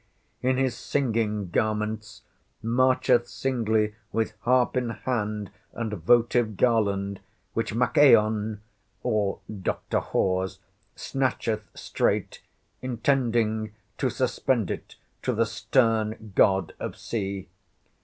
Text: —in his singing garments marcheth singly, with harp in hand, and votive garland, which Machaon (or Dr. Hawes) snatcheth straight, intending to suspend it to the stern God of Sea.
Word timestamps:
—in 0.41 0.57
his 0.57 0.75
singing 0.75 1.51
garments 1.51 2.23
marcheth 2.63 3.27
singly, 3.27 3.93
with 4.11 4.33
harp 4.39 4.75
in 4.75 4.89
hand, 4.89 5.51
and 5.73 5.91
votive 5.93 6.57
garland, 6.57 7.19
which 7.53 7.75
Machaon 7.75 8.61
(or 9.03 9.41
Dr. 9.61 9.99
Hawes) 9.99 10.57
snatcheth 10.95 11.65
straight, 11.75 12.41
intending 12.81 13.75
to 13.99 14.09
suspend 14.09 14.71
it 14.71 14.95
to 15.21 15.33
the 15.33 15.45
stern 15.45 16.31
God 16.33 16.73
of 16.79 16.97
Sea. 16.97 17.47